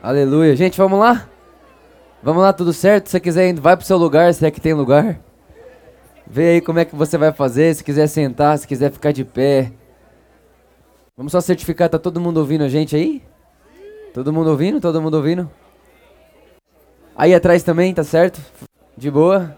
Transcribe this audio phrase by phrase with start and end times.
[0.00, 0.54] Aleluia.
[0.54, 1.28] Gente, vamos lá?
[2.22, 3.06] Vamos lá, tudo certo?
[3.06, 5.20] Se você quiser, vai pro seu lugar, se é que tem lugar.
[6.24, 9.24] Vê aí como é que você vai fazer, se quiser sentar, se quiser ficar de
[9.24, 9.72] pé.
[11.16, 13.24] Vamos só certificar, tá todo mundo ouvindo a gente aí?
[14.14, 14.80] Todo mundo ouvindo?
[14.80, 15.50] Todo mundo ouvindo?
[17.16, 18.40] Aí atrás também, tá certo?
[18.96, 19.56] De boa?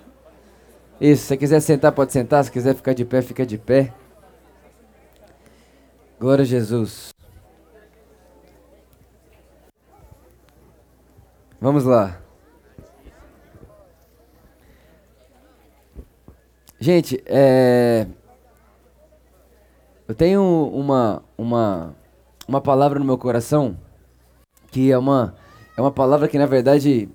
[0.98, 2.43] Isso, se você quiser sentar, pode sentar.
[2.45, 3.93] Se quiser ficar de pé, fica de pé.
[6.18, 7.20] Glória a Jesus.
[11.60, 12.19] Vamos lá.
[16.78, 18.06] Gente, é...
[20.09, 20.42] eu tenho
[20.73, 21.95] uma, uma,
[22.48, 23.77] uma palavra no meu coração
[24.70, 25.34] que é uma,
[25.77, 27.10] é uma palavra que na verdade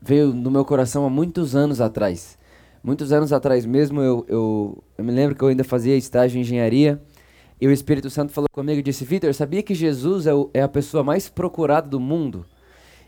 [0.00, 2.38] veio no meu coração há muitos anos atrás.
[2.82, 6.40] Muitos anos atrás mesmo, eu, eu, eu me lembro que eu ainda fazia estágio em
[6.40, 7.02] engenharia
[7.60, 10.62] e o Espírito Santo falou comigo e disse: Vitor, sabia que Jesus é, o, é
[10.62, 12.46] a pessoa mais procurada do mundo?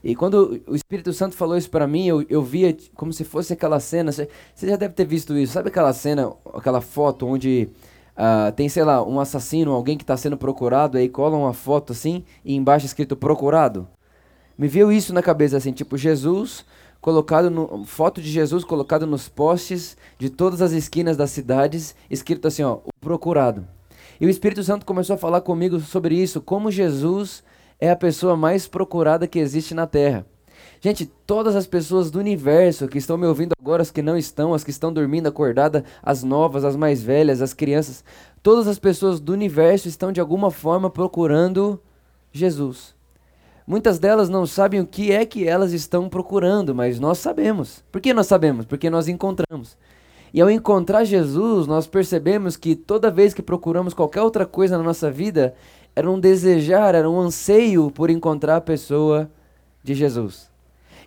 [0.04, 3.54] E quando o Espírito Santo falou isso para mim, eu, eu via como se fosse
[3.54, 4.12] aquela cena.
[4.12, 4.28] Você
[4.60, 5.54] já deve ter visto isso.
[5.54, 7.70] Sabe aquela cena, aquela foto onde
[8.14, 11.92] uh, tem, sei lá, um assassino, alguém que está sendo procurado, aí cola uma foto
[11.92, 13.88] assim e embaixo escrito procurado?
[14.58, 16.66] Me veio isso na cabeça, assim, tipo Jesus
[17.00, 22.48] colocado no, foto de Jesus colocado nos postes de todas as esquinas das cidades, escrito
[22.48, 23.66] assim, ó, o procurado.
[24.18, 27.44] E o Espírito Santo começou a falar comigo sobre isso, como Jesus
[27.80, 30.26] é a pessoa mais procurada que existe na Terra.
[30.80, 34.52] Gente, todas as pessoas do universo que estão me ouvindo agora, as que não estão,
[34.52, 38.04] as que estão dormindo acordada, as novas, as mais velhas, as crianças,
[38.42, 41.80] todas as pessoas do universo estão de alguma forma procurando
[42.30, 42.94] Jesus.
[43.66, 47.82] Muitas delas não sabem o que é que elas estão procurando, mas nós sabemos.
[47.90, 48.66] Por que nós sabemos?
[48.66, 49.78] Porque nós encontramos.
[50.34, 54.84] E ao encontrar Jesus, nós percebemos que toda vez que procuramos qualquer outra coisa na
[54.84, 55.54] nossa vida,
[55.94, 59.30] era um desejar, era um anseio por encontrar a pessoa
[59.82, 60.50] de Jesus.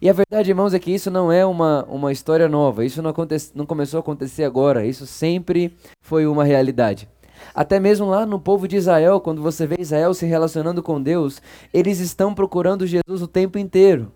[0.01, 3.09] E a verdade, irmãos, é que isso não é uma, uma história nova, isso não,
[3.09, 7.09] acontece, não começou a acontecer agora, isso sempre foi uma realidade.
[7.53, 11.41] Até mesmo lá no povo de Israel, quando você vê Israel se relacionando com Deus,
[11.73, 14.11] eles estão procurando Jesus o tempo inteiro.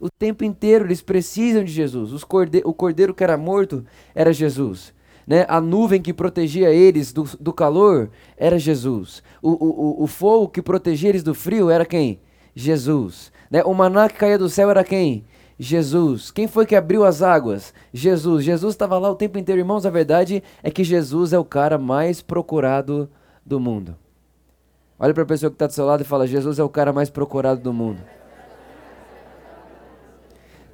[0.00, 2.24] O tempo inteiro eles precisam de Jesus.
[2.24, 3.84] Corde o cordeiro que era morto
[4.14, 4.92] era Jesus.
[5.26, 5.44] Né?
[5.48, 9.22] A nuvem que protegia eles do, do calor era Jesus.
[9.40, 12.20] O, o, o, fogo que protegia eles do frio era quem?
[12.54, 13.32] Jesus.
[13.50, 13.62] Né?
[13.64, 15.24] O maná que caía do céu era quem?
[15.58, 16.30] Jesus.
[16.30, 17.72] Quem foi que abriu as águas?
[17.92, 18.44] Jesus.
[18.44, 19.60] Jesus estava lá o tempo inteiro.
[19.60, 23.08] Irmãos, a verdade é que Jesus é o cara mais procurado
[23.44, 23.96] do mundo.
[24.98, 26.92] Olha para a pessoa que está do seu lado e fala: Jesus é o cara
[26.92, 28.00] mais procurado do mundo.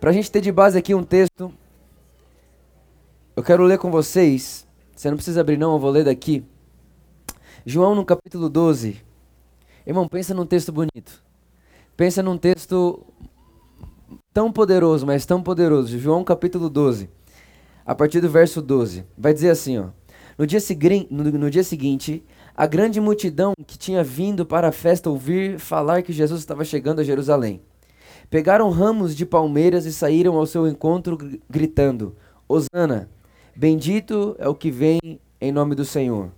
[0.01, 1.53] Para a gente ter de base aqui um texto
[3.39, 4.67] eu quero ler com vocês.
[4.97, 6.45] Você não precisa abrir, não, eu vou ler daqui.
[7.65, 9.01] João no capítulo 12.
[9.87, 11.23] Irmão, pensa num texto bonito.
[11.97, 13.07] Pensa num texto
[14.35, 15.97] tão poderoso, mas tão poderoso.
[16.01, 17.09] João capítulo 12.
[17.87, 19.05] A partir do verso 12.
[19.17, 19.91] Vai dizer assim, ó.
[20.37, 20.59] No dia,
[21.09, 22.25] no, no dia seguinte,
[22.57, 27.01] a grande multidão que tinha vindo para a festa ouvir falar que Jesus estava chegando
[27.01, 27.63] a Jerusalém.
[28.29, 31.17] Pegaram ramos de palmeiras e saíram ao seu encontro
[31.49, 32.17] gritando:
[32.49, 33.09] Hosana!
[33.61, 35.01] Bendito é o que vem
[35.41, 36.31] em nome do Senhor.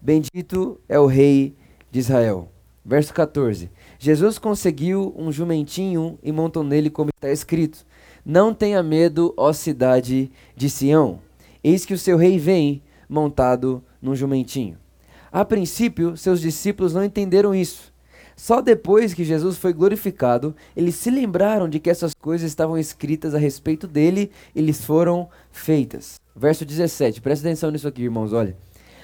[0.00, 1.56] Bendito é o Rei
[1.90, 2.48] de Israel.
[2.84, 3.68] Verso 14.
[3.98, 7.84] Jesus conseguiu um jumentinho e montou nele, como está escrito:
[8.24, 11.18] Não tenha medo, ó cidade de Sião.
[11.64, 14.78] Eis que o seu rei vem montado num jumentinho.
[15.32, 17.92] A princípio, seus discípulos não entenderam isso.
[18.36, 23.34] Só depois que Jesus foi glorificado, eles se lembraram de que essas coisas estavam escritas
[23.34, 26.20] a respeito dele e lhes foram feitas.
[26.40, 28.56] Verso 17, presta atenção nisso aqui, irmãos, olha.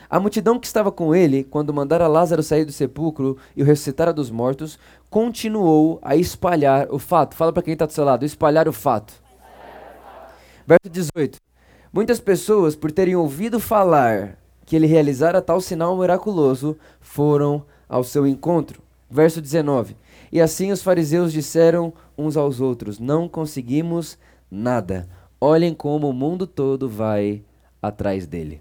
[0.09, 4.11] A multidão que estava com ele, quando mandara Lázaro sair do sepulcro e o ressuscitara
[4.11, 4.79] dos mortos,
[5.11, 7.37] continuou a espalhar o fato.
[7.37, 9.13] Fala para quem está do seu lado, espalhar o fato.
[10.67, 11.39] Verso 18.
[11.93, 18.27] Muitas pessoas, por terem ouvido falar que ele realizara tal sinal miraculoso, foram ao seu
[18.27, 18.81] encontro.
[19.11, 19.95] Verso 19.
[20.33, 24.17] E assim os fariseus disseram uns aos outros: Não conseguimos
[24.50, 25.06] nada.
[25.46, 27.40] Olhem como o mundo todo vai
[27.81, 28.60] atrás dele.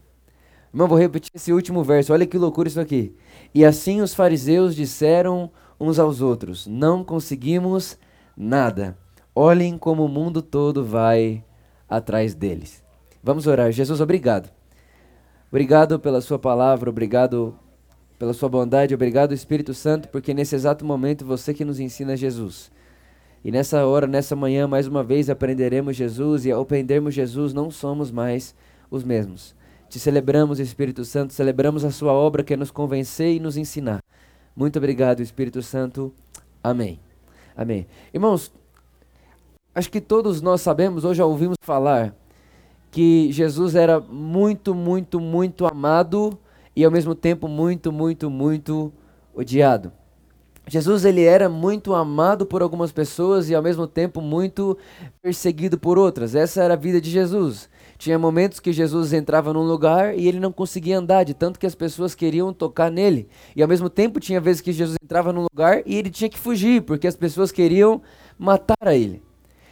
[0.71, 2.13] Irmão, vou repetir esse último verso.
[2.13, 3.15] Olha que loucura isso aqui.
[3.55, 5.49] E assim os fariseus disseram
[5.79, 7.97] uns aos outros: Não conseguimos
[8.37, 8.95] nada.
[9.33, 11.43] Olhem como o mundo todo vai
[11.89, 12.83] atrás deles.
[13.23, 13.71] Vamos orar.
[13.71, 14.51] Jesus, obrigado.
[15.49, 17.57] Obrigado pela Sua palavra, obrigado
[18.19, 22.69] pela Sua bondade, obrigado, Espírito Santo, porque nesse exato momento você que nos ensina Jesus.
[23.45, 27.69] E nessa hora, nessa manhã, mais uma vez aprenderemos Jesus e ao aprendermos Jesus não
[27.69, 28.55] somos mais
[28.89, 29.53] os mesmos.
[29.87, 34.01] Te celebramos, Espírito Santo, celebramos a sua obra que é nos convencer e nos ensinar.
[34.55, 36.11] Muito obrigado, Espírito Santo.
[36.63, 36.99] Amém.
[37.55, 37.85] Amém.
[38.11, 38.51] Irmãos,
[39.75, 42.15] acho que todos nós sabemos, ou já ouvimos falar,
[42.89, 46.35] que Jesus era muito, muito, muito amado
[46.75, 48.91] e ao mesmo tempo muito, muito, muito
[49.35, 49.91] odiado.
[50.67, 54.77] Jesus ele era muito amado por algumas pessoas e ao mesmo tempo muito
[55.21, 56.33] perseguido por outras.
[56.33, 57.69] Essa era a vida de Jesus.
[57.97, 61.65] Tinha momentos que Jesus entrava num lugar e ele não conseguia andar, de tanto que
[61.65, 63.29] as pessoas queriam tocar nele.
[63.55, 66.37] E ao mesmo tempo tinha vezes que Jesus entrava num lugar e ele tinha que
[66.37, 68.01] fugir, porque as pessoas queriam
[68.37, 69.21] matar a ele.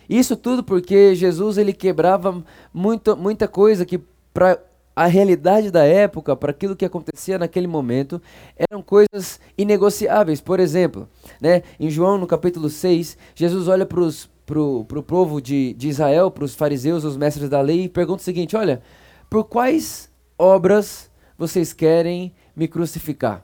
[0.10, 2.44] Isso tudo porque Jesus ele quebrava
[2.74, 4.00] muita, muita coisa que
[4.34, 4.60] para
[4.96, 8.22] a realidade da época, para aquilo que acontecia naquele momento,
[8.56, 10.40] eram coisas inegociáveis.
[10.40, 11.10] Por exemplo,
[11.42, 15.90] né, em João no capítulo 6, Jesus olha para os pro, pro povo de, de
[15.90, 18.82] Israel, para os fariseus, os mestres da lei, e pergunta o seguinte: olha,
[19.30, 23.44] por quais obras vocês querem me crucificar?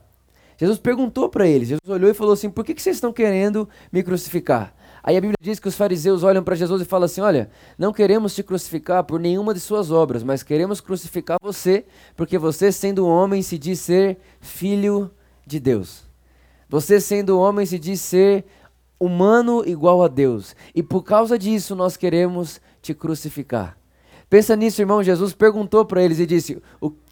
[0.57, 3.67] Jesus perguntou para eles, Jesus olhou e falou assim: por que, que vocês estão querendo
[3.91, 4.73] me crucificar?
[5.03, 7.93] Aí a Bíblia diz que os fariseus olham para Jesus e falam assim: Olha, não
[7.93, 11.85] queremos te crucificar por nenhuma de suas obras, mas queremos crucificar você,
[12.15, 15.11] porque você, sendo homem, se diz ser filho
[15.45, 16.03] de Deus.
[16.67, 18.45] Você, sendo homem, se diz ser
[18.99, 20.55] humano igual a Deus.
[20.75, 23.77] E por causa disso nós queremos te crucificar.
[24.29, 25.01] Pensa nisso, irmão.
[25.01, 26.61] Jesus perguntou para eles e disse: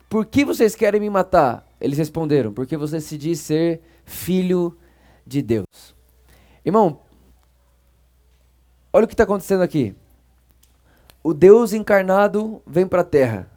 [0.09, 1.65] Por que vocês querem me matar?
[1.79, 4.77] Eles responderam: Porque você se diz ser filho
[5.25, 5.95] de Deus.
[6.63, 6.99] Irmão,
[8.91, 9.95] olha o que está acontecendo aqui.
[11.23, 13.49] O Deus encarnado vem para a terra.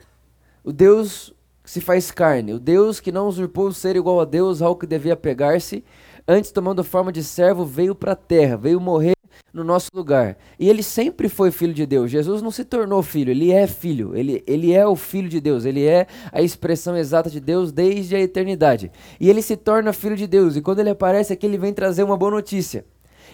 [0.64, 1.32] O Deus
[1.62, 2.54] que se faz carne.
[2.54, 5.84] O Deus que não usurpou ser igual a Deus ao que devia pegar-se
[6.30, 9.14] antes tomando forma de servo, veio para a terra, veio morrer
[9.52, 10.36] no nosso lugar.
[10.58, 12.08] E ele sempre foi filho de Deus.
[12.08, 14.16] Jesus não se tornou filho, ele é filho.
[14.16, 18.14] Ele, ele é o filho de Deus, ele é a expressão exata de Deus desde
[18.14, 18.92] a eternidade.
[19.18, 20.56] E ele se torna filho de Deus.
[20.56, 22.84] E quando ele aparece aqui, ele vem trazer uma boa notícia.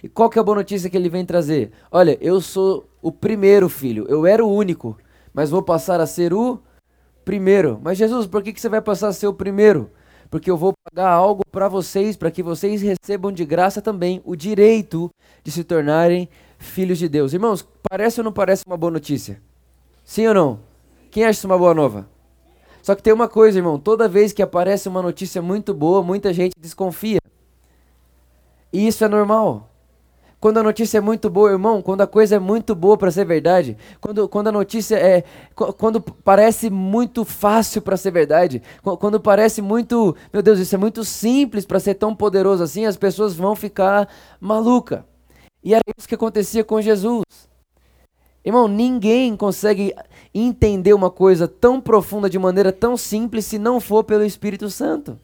[0.03, 1.73] E qual que é a boa notícia que ele vem trazer?
[1.91, 4.97] Olha, eu sou o primeiro filho, eu era o único,
[5.33, 6.59] mas vou passar a ser o
[7.25, 7.81] primeiro.
[7.83, 9.91] Mas Jesus, por que, que você vai passar a ser o primeiro?
[10.31, 14.35] porque eu vou pagar algo para vocês, para que vocês recebam de graça também o
[14.35, 15.11] direito
[15.43, 16.29] de se tornarem
[16.59, 17.33] filhos de Deus.
[17.33, 19.41] Irmãos, parece ou não parece uma boa notícia?
[20.05, 20.61] Sim ou não?
[21.11, 22.09] Quem acha isso uma boa nova?
[22.83, 26.33] Só que tem uma coisa, irmão, toda vez que aparece uma notícia muito boa, muita
[26.33, 27.19] gente desconfia.
[28.73, 29.71] E isso é normal.
[30.39, 33.25] Quando a notícia é muito boa, irmão, quando a coisa é muito boa para ser
[33.25, 35.25] verdade, quando, quando a notícia é.
[35.55, 40.15] Quando parece muito fácil para ser verdade, quando parece muito.
[40.33, 44.09] Meu Deus, isso é muito simples para ser tão poderoso assim, as pessoas vão ficar
[44.39, 45.07] maluca.
[45.65, 47.25] E era isso que acontecia com Jesus.
[48.45, 49.93] Irmão, ninguém consegue
[50.33, 55.19] entender uma coisa tão profunda de maneira tão simples se não for pelo Espírito Santo.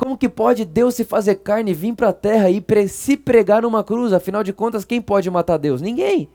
[0.00, 3.84] Como que pode Deus se fazer carne, vir para a terra e se pregar numa
[3.84, 4.14] cruz?
[4.14, 5.82] Afinal de contas, quem pode matar Deus?
[5.82, 6.26] Ninguém.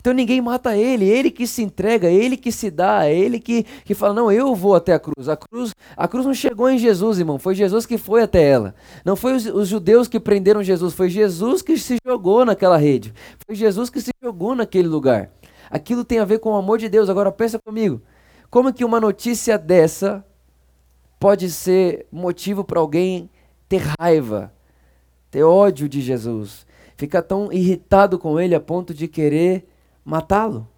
[0.00, 3.92] Então ninguém mata ele, ele que se entrega, ele que se dá, ele que, que
[3.92, 5.28] fala, não, eu vou até a cruz.
[5.28, 5.74] A cruz.
[5.94, 8.74] A cruz não chegou em Jesus, irmão, foi Jesus que foi até ela.
[9.04, 13.12] Não foi os, os judeus que prenderam Jesus, foi Jesus que se jogou naquela rede.
[13.46, 15.30] Foi Jesus que se jogou naquele lugar.
[15.70, 17.10] Aquilo tem a ver com o amor de Deus.
[17.10, 18.00] Agora pensa comigo,
[18.50, 20.24] como que uma notícia dessa
[21.24, 23.30] pode ser motivo para alguém
[23.66, 24.52] ter raiva,
[25.30, 26.66] ter ódio de Jesus,
[26.98, 29.66] ficar tão irritado com ele a ponto de querer
[30.04, 30.68] matá-lo.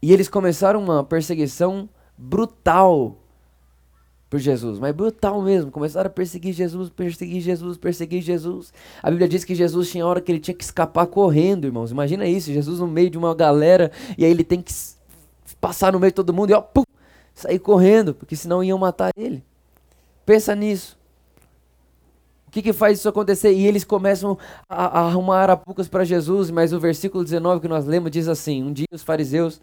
[0.00, 3.18] E eles começaram uma perseguição brutal
[4.30, 5.70] por Jesus, mas brutal mesmo.
[5.70, 8.72] Começaram a perseguir Jesus, perseguir Jesus, perseguir Jesus.
[9.02, 11.90] A Bíblia diz que Jesus tinha hora que ele tinha que escapar correndo, irmãos.
[11.90, 14.72] Imagina isso, Jesus no meio de uma galera e aí ele tem que
[15.60, 16.82] passar no meio de todo mundo e ó, pum,
[17.34, 19.42] sair correndo, porque senão iam matar ele.
[20.24, 20.98] Pensa nisso.
[22.46, 23.52] O que, que faz isso acontecer?
[23.52, 24.36] E eles começam
[24.68, 28.62] a, a arrumar arapucas para Jesus, mas o versículo 19 que nós lemos diz assim:
[28.62, 29.60] Um dia os fariseus,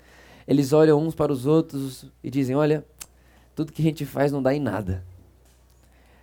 [0.48, 2.84] eles olham uns para os outros e dizem: Olha,
[3.56, 5.04] tudo que a gente faz não dá em nada.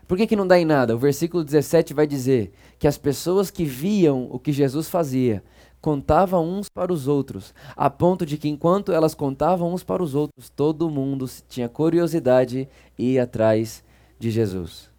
[0.08, 0.94] Por que, que não dá em nada?
[0.94, 5.42] O versículo 17 vai dizer que as pessoas que viam o que Jesus fazia
[5.86, 10.16] contavam uns para os outros, a ponto de que enquanto elas contavam uns para os
[10.16, 13.84] outros, todo mundo tinha curiosidade e ia atrás
[14.18, 14.90] de Jesus.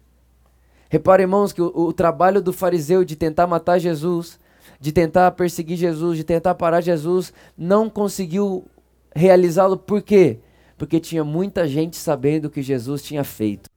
[0.88, 4.40] Repare, irmãos, que o, o trabalho do fariseu de tentar matar Jesus,
[4.80, 8.64] de tentar perseguir Jesus, de tentar parar Jesus, não conseguiu
[9.14, 10.38] realizá-lo por quê?
[10.78, 13.68] Porque tinha muita gente sabendo o que Jesus tinha feito.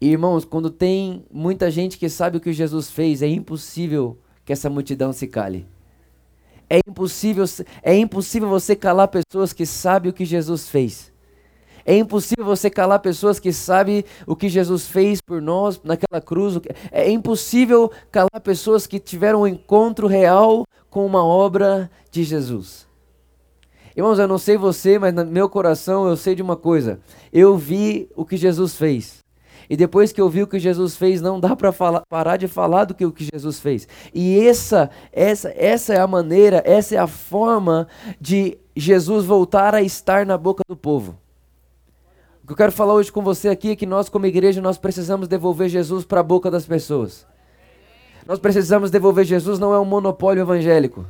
[0.00, 4.52] E, irmãos, quando tem muita gente que sabe o que Jesus fez, é impossível que
[4.54, 5.75] essa multidão se cale.
[6.68, 7.44] É impossível,
[7.82, 11.12] é impossível você calar pessoas que sabem o que Jesus fez.
[11.84, 16.58] É impossível você calar pessoas que sabem o que Jesus fez por nós naquela cruz.
[16.90, 22.88] É impossível calar pessoas que tiveram um encontro real com uma obra de Jesus.
[23.96, 27.00] Irmãos, eu não sei você, mas no meu coração eu sei de uma coisa.
[27.32, 29.25] Eu vi o que Jesus fez.
[29.68, 31.72] E depois que eu vi o que Jesus fez, não dá para
[32.08, 33.88] parar de falar do que o que Jesus fez.
[34.14, 37.88] E essa, essa, essa é a maneira, essa é a forma
[38.20, 41.18] de Jesus voltar a estar na boca do povo.
[42.42, 44.78] O que eu quero falar hoje com você aqui é que nós, como igreja, nós
[44.78, 47.26] precisamos devolver Jesus para a boca das pessoas.
[48.26, 51.04] Nós precisamos devolver Jesus, não é um monopólio evangélico.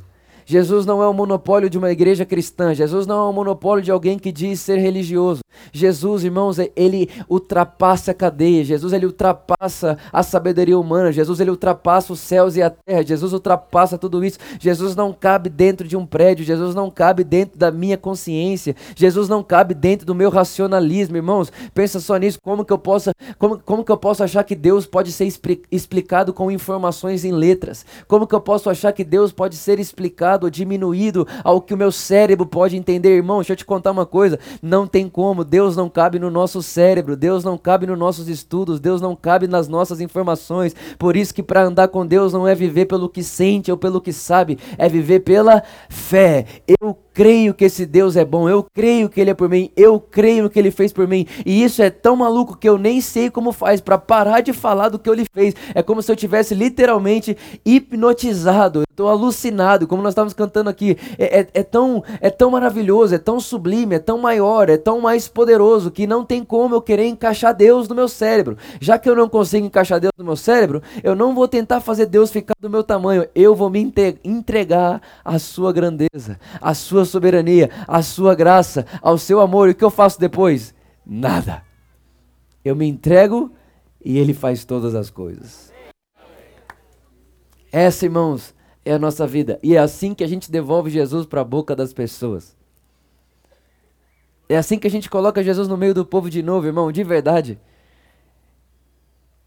[0.49, 2.73] Jesus não é o monopólio de uma igreja cristã.
[2.73, 5.41] Jesus não é o monopólio de alguém que diz ser religioso.
[5.73, 8.63] Jesus, irmãos, ele ultrapassa a cadeia.
[8.63, 11.11] Jesus, ele ultrapassa a sabedoria humana.
[11.11, 13.03] Jesus, ele ultrapassa os céus e a terra.
[13.03, 14.39] Jesus ultrapassa tudo isso.
[14.57, 16.45] Jesus não cabe dentro de um prédio.
[16.45, 18.73] Jesus não cabe dentro da minha consciência.
[18.95, 21.51] Jesus não cabe dentro do meu racionalismo, irmãos.
[21.73, 22.39] Pensa só nisso.
[22.41, 25.27] Como que eu posso, como, como que eu posso achar que Deus pode ser
[25.69, 27.85] explicado com informações em letras?
[28.07, 31.77] Como que eu posso achar que Deus pode ser explicado ou diminuído ao que o
[31.77, 33.15] meu cérebro pode entender.
[33.15, 36.61] Irmão, deixa eu te contar uma coisa: não tem como, Deus não cabe no nosso
[36.61, 40.75] cérebro, Deus não cabe nos nossos estudos, Deus não cabe nas nossas informações.
[40.97, 44.01] Por isso que para andar com Deus não é viver pelo que sente ou pelo
[44.01, 46.45] que sabe, é viver pela fé.
[46.81, 49.99] Eu creio que esse Deus é bom, eu creio que Ele é por mim, eu
[49.99, 51.25] creio que Ele fez por mim.
[51.43, 54.89] E isso é tão maluco que eu nem sei como faz para parar de falar
[54.89, 55.55] do que Ele fez.
[55.73, 60.95] É como se eu tivesse literalmente hipnotizado, eu estou alucinado, como nós estávamos cantando aqui.
[61.17, 65.01] É, é, é, tão, é tão maravilhoso, é tão sublime, é tão maior, é tão
[65.01, 68.59] mais poderoso que não tem como eu querer encaixar Deus no meu cérebro.
[68.79, 72.05] Já que eu não consigo encaixar Deus no meu cérebro, eu não vou tentar fazer
[72.05, 73.91] Deus ficar do meu tamanho, eu vou me
[74.23, 79.69] entregar à Sua grandeza, à Sua soberania, à sua graça, ao seu amor.
[79.69, 80.75] E o que eu faço depois?
[81.05, 81.63] Nada.
[82.63, 83.51] Eu me entrego
[84.03, 85.73] e ele faz todas as coisas.
[87.71, 88.53] Essa, irmãos,
[88.85, 89.59] é a nossa vida.
[89.63, 92.55] E é assim que a gente devolve Jesus para a boca das pessoas.
[94.49, 97.03] É assim que a gente coloca Jesus no meio do povo de novo, irmão, de
[97.03, 97.59] verdade.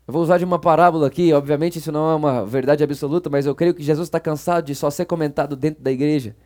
[0.06, 3.46] Eu vou usar de uma parábola aqui, obviamente isso não é uma verdade absoluta, mas
[3.46, 6.36] eu creio que Jesus está cansado de só ser comentado dentro da igreja.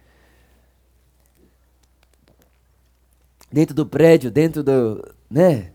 [3.54, 5.14] Dentro do prédio, dentro do.
[5.30, 5.70] né?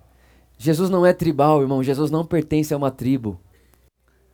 [0.58, 1.82] Jesus não é tribal, irmão.
[1.82, 3.40] Jesus não pertence a uma tribo.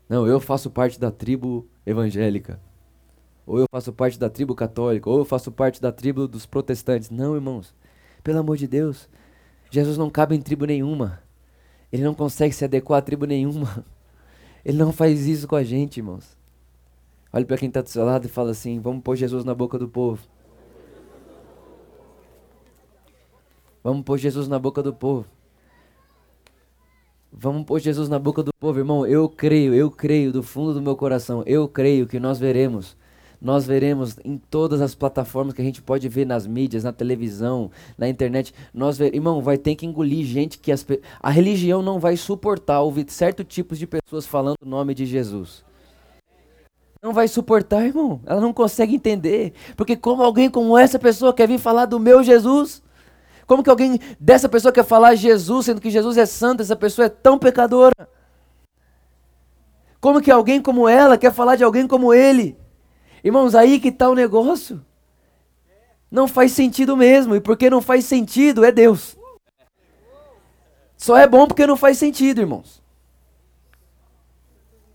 [0.09, 2.59] Não, eu faço parte da tribo evangélica.
[3.45, 5.07] Ou eu faço parte da tribo católica.
[5.07, 7.11] Ou eu faço parte da tribo dos protestantes.
[7.11, 7.71] Não, irmãos.
[8.23, 9.07] Pelo amor de Deus.
[9.69, 11.21] Jesus não cabe em tribo nenhuma.
[11.93, 13.85] Ele não consegue se adequar a tribo nenhuma.
[14.65, 16.35] Ele não faz isso com a gente, irmãos.
[17.31, 19.77] Olhe para quem está do seu lado e fala assim: vamos pôr Jesus na boca
[19.77, 20.27] do povo.
[23.85, 25.27] Vamos pôr Jesus na boca do povo.
[27.31, 29.05] Vamos pôr Jesus na boca do povo, irmão.
[29.05, 31.43] Eu creio, eu creio do fundo do meu coração.
[31.45, 32.97] Eu creio que nós veremos.
[33.39, 37.69] Nós veremos em todas as plataformas que a gente pode ver nas mídias, na televisão,
[37.95, 38.55] na internet.
[38.73, 40.83] Nós ver, irmão, vai ter que engolir gente que as,
[41.21, 45.63] a religião não vai suportar ouvir certos tipos de pessoas falando o nome de Jesus.
[47.03, 48.19] Não vai suportar, irmão.
[48.25, 49.53] Ela não consegue entender.
[49.77, 52.83] Porque como alguém como essa pessoa quer vir falar do meu Jesus?
[53.45, 57.05] Como que alguém dessa pessoa quer falar Jesus, sendo que Jesus é santo, essa pessoa
[57.05, 58.09] é tão pecadora?
[60.01, 62.57] Como que alguém como ela quer falar de alguém como ele?
[63.23, 64.83] Irmãos, aí que está o negócio.
[66.11, 69.17] Não faz sentido mesmo, e porque não faz sentido é Deus.
[70.97, 72.81] Só é bom porque não faz sentido, irmãos.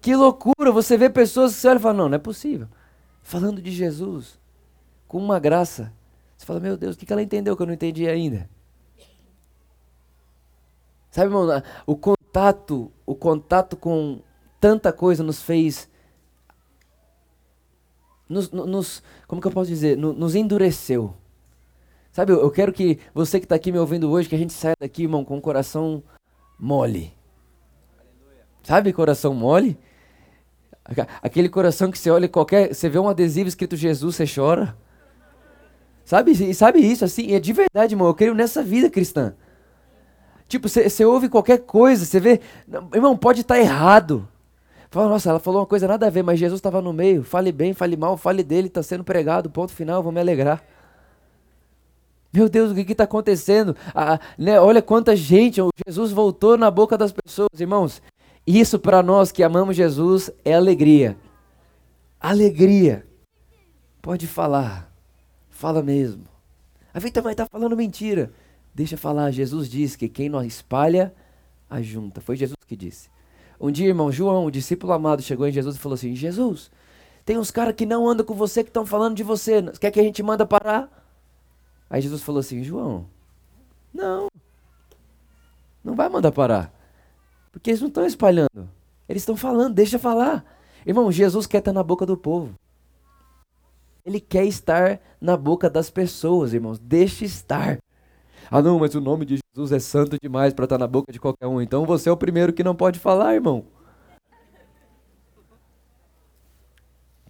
[0.01, 2.69] Que loucura, você vê pessoas que você olha e fala, não, não é possível.
[3.23, 4.39] Falando de Jesus,
[5.07, 5.93] com uma graça,
[6.41, 8.49] você fala, meu Deus, o que ela entendeu que eu não entendi ainda?
[11.11, 14.23] Sabe, irmão, o contato, o contato com
[14.59, 15.87] tanta coisa nos fez.
[18.27, 19.99] Nos, nos como que eu posso dizer?
[19.99, 21.15] Nos endureceu.
[22.11, 24.75] Sabe, eu quero que você que está aqui me ouvindo hoje, que a gente saia
[24.81, 26.03] daqui, irmão, com o coração
[26.59, 27.13] mole.
[28.63, 29.79] Sabe, coração mole?
[31.21, 32.75] Aquele coração que você olha qualquer.
[32.75, 34.75] Você vê um adesivo escrito Jesus, você chora.
[36.11, 38.09] Sabe, sabe isso, assim, é de verdade, irmão.
[38.09, 39.33] Eu creio nessa vida cristã.
[40.49, 42.41] Tipo, você ouve qualquer coisa, você vê.
[42.93, 44.27] Irmão, pode estar tá errado.
[44.91, 47.23] Fala, nossa, ela falou uma coisa nada a ver, mas Jesus estava no meio.
[47.23, 50.65] Fale bem, fale mal, fale dele, está sendo pregado, ponto final, vou me alegrar.
[52.33, 53.77] Meu Deus, o que está acontecendo?
[53.95, 58.03] Ah, né, olha quanta gente, Jesus voltou na boca das pessoas, irmãos.
[58.45, 61.17] Isso para nós que amamos Jesus é alegria.
[62.21, 63.07] Alegria.
[64.03, 64.90] Pode falar.
[65.61, 66.25] Fala mesmo.
[66.95, 68.33] A Vita vai estar falando mentira.
[68.75, 71.15] Deixa falar, Jesus diz que quem não espalha,
[71.69, 72.19] ajunta.
[72.23, 73.11] Foi Jesus que disse.
[73.61, 76.71] Um dia, irmão, João, o discípulo amado, chegou em Jesus e falou assim: Jesus,
[77.27, 79.63] tem uns caras que não andam com você que estão falando de você.
[79.79, 80.89] Quer que a gente manda parar?
[81.91, 83.07] Aí Jesus falou assim: João,
[83.93, 84.29] não.
[85.85, 86.73] Não vai mandar parar.
[87.53, 88.67] Porque eles não estão espalhando.
[89.07, 90.43] Eles estão falando, deixa falar.
[90.87, 92.55] Irmão, Jesus quer estar na boca do povo.
[94.05, 96.79] Ele quer estar na boca das pessoas, irmãos.
[96.79, 97.79] Deixe estar.
[98.51, 101.21] Ah, não, mas o nome de Jesus é santo demais para estar na boca de
[101.21, 101.61] qualquer um.
[101.61, 103.65] Então você é o primeiro que não pode falar, irmão.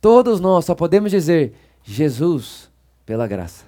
[0.00, 2.70] Todos nós só podemos dizer Jesus
[3.04, 3.66] pela graça.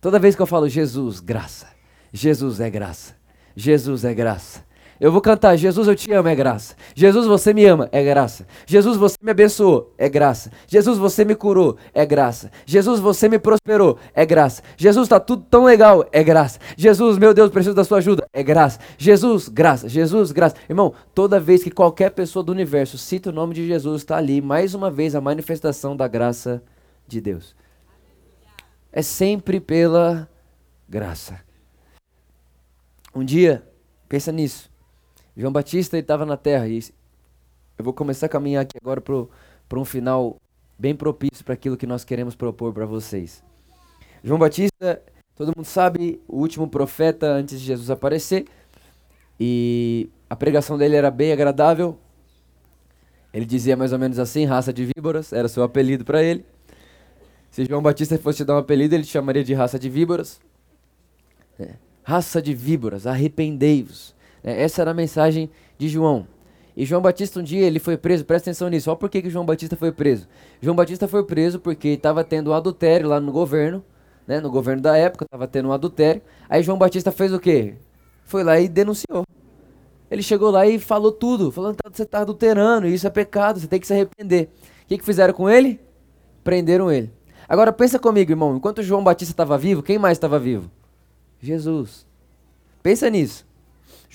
[0.00, 1.66] Toda vez que eu falo Jesus, graça.
[2.12, 3.16] Jesus é graça.
[3.56, 4.64] Jesus é graça.
[5.00, 6.74] Eu vou cantar: Jesus, eu te amo, é graça.
[6.94, 8.46] Jesus, você me ama, é graça.
[8.66, 10.50] Jesus, você me abençoou, é graça.
[10.66, 12.50] Jesus, você me curou, é graça.
[12.64, 14.62] Jesus, você me prosperou, é graça.
[14.76, 16.58] Jesus, está tudo tão legal, é graça.
[16.76, 18.78] Jesus, meu Deus, preciso da sua ajuda, é graça.
[18.96, 19.88] Jesus, graça.
[19.88, 20.56] Jesus, graça.
[20.68, 24.40] Irmão, toda vez que qualquer pessoa do universo cita o nome de Jesus, está ali
[24.40, 26.62] mais uma vez a manifestação da graça
[27.06, 27.54] de Deus.
[28.90, 30.28] É sempre pela
[30.88, 31.40] graça.
[33.14, 33.62] Um dia,
[34.08, 34.75] pensa nisso.
[35.36, 36.78] João Batista estava na terra e
[37.76, 40.40] eu vou começar a caminhar aqui agora para um final
[40.78, 43.44] bem propício para aquilo que nós queremos propor para vocês.
[44.24, 45.02] João Batista,
[45.34, 48.46] todo mundo sabe, o último profeta antes de Jesus aparecer,
[49.38, 51.98] e a pregação dele era bem agradável.
[53.30, 56.46] Ele dizia mais ou menos assim: raça de víboras, era seu apelido para ele.
[57.50, 60.40] Se João Batista fosse te dar um apelido, ele te chamaria de raça de víboras.
[61.60, 61.74] É.
[62.02, 64.15] Raça de víboras, arrependei-vos.
[64.46, 66.28] É, essa era a mensagem de João.
[66.76, 68.88] E João Batista um dia ele foi preso, presta atenção nisso.
[68.88, 70.28] Olha por que, que João Batista foi preso.
[70.60, 73.84] João Batista foi preso porque estava tendo um adultério lá no governo,
[74.26, 74.40] né?
[74.40, 76.22] No governo da época estava tendo um adultério.
[76.48, 77.74] Aí João Batista fez o quê?
[78.24, 79.24] Foi lá e denunciou.
[80.08, 83.66] Ele chegou lá e falou tudo, falando que você está adulterando, isso é pecado, você
[83.66, 84.50] tem que se arrepender.
[84.84, 85.80] O que, que fizeram com ele?
[86.44, 87.10] Prenderam ele.
[87.48, 88.56] Agora pensa comigo, irmão.
[88.56, 90.70] Enquanto João Batista estava vivo, quem mais estava vivo?
[91.40, 92.06] Jesus.
[92.82, 93.44] Pensa nisso.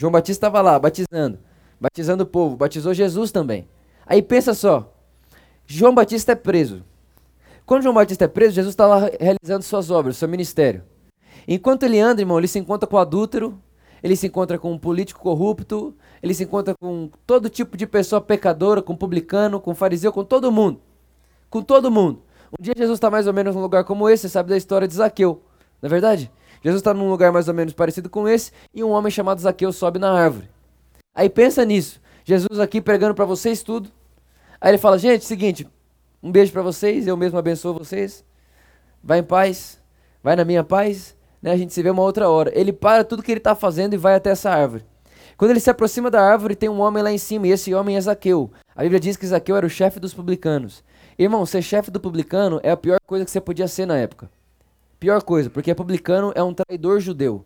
[0.02, 1.38] João Batista estava lá, batizando,
[1.80, 3.68] batizando o povo, batizou Jesus também.
[4.04, 4.92] Aí pensa só,
[5.68, 6.84] João Batista é preso.
[7.68, 10.82] Quando João Batista é preso, Jesus está lá realizando suas obras, seu ministério.
[11.48, 13.62] Enquanto ele anda, irmão, ele se encontra com adúltero,
[14.02, 18.20] ele se encontra com um político corrupto, ele se encontra com todo tipo de pessoa
[18.20, 20.82] pecadora, com publicano, com fariseu, com todo mundo.
[21.48, 22.24] Com todo mundo.
[22.60, 24.88] Um dia Jesus está mais ou menos num lugar como esse, você sabe da história
[24.88, 25.44] de Zaqueu,
[25.80, 26.32] não é verdade?
[26.62, 29.74] Jesus está num lugar mais ou menos parecido com esse e um homem chamado Zaqueu
[29.74, 30.50] sobe na árvore.
[31.13, 32.00] Aí pensa nisso.
[32.24, 33.89] Jesus aqui pregando para vocês tudo.
[34.60, 35.67] Aí ele fala: "Gente, seguinte,
[36.21, 38.24] um beijo para vocês, eu mesmo abençoo vocês.
[39.04, 39.80] Vai em paz,
[40.24, 41.52] vai na minha paz, né?
[41.52, 42.52] A gente se vê uma outra hora".
[42.54, 44.86] Ele para tudo que ele está fazendo e vai até essa árvore.
[45.36, 47.97] Quando ele se aproxima da árvore, tem um homem lá em cima, e esse homem
[47.97, 48.52] é Zaqueu.
[48.76, 50.84] A Bíblia diz que Zaqueu era o chefe dos publicanos.
[51.17, 54.30] Irmão, ser chefe do publicano é a pior coisa que você podia ser na época.
[55.02, 57.44] Pior coisa, porque publicano é um traidor judeu.